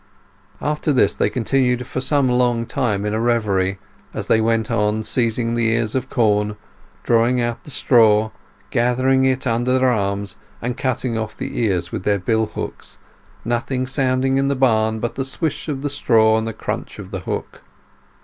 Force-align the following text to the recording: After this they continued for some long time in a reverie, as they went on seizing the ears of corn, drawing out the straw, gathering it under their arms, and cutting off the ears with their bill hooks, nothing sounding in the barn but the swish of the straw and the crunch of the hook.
After 0.61 0.91
this 0.91 1.13
they 1.13 1.29
continued 1.29 1.85
for 1.85 2.01
some 2.01 2.27
long 2.27 2.65
time 2.65 3.05
in 3.05 3.13
a 3.13 3.19
reverie, 3.21 3.77
as 4.15 4.25
they 4.25 4.41
went 4.41 4.71
on 4.71 5.03
seizing 5.03 5.53
the 5.53 5.67
ears 5.71 5.93
of 5.93 6.09
corn, 6.09 6.57
drawing 7.03 7.39
out 7.39 7.63
the 7.63 7.69
straw, 7.69 8.31
gathering 8.71 9.25
it 9.25 9.45
under 9.45 9.77
their 9.77 9.91
arms, 9.91 10.37
and 10.59 10.75
cutting 10.75 11.19
off 11.19 11.37
the 11.37 11.61
ears 11.65 11.91
with 11.91 12.03
their 12.03 12.17
bill 12.17 12.47
hooks, 12.47 12.97
nothing 13.45 13.85
sounding 13.85 14.37
in 14.37 14.47
the 14.47 14.55
barn 14.55 14.97
but 14.99 15.13
the 15.13 15.23
swish 15.23 15.69
of 15.69 15.83
the 15.83 15.87
straw 15.91 16.35
and 16.35 16.47
the 16.47 16.51
crunch 16.53 16.97
of 16.97 17.11
the 17.11 17.19
hook. 17.19 17.61